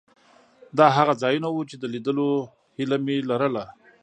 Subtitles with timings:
[0.77, 2.29] دا هغه ځایونه وو چې د لیدو
[2.77, 3.63] هیله مې لرله.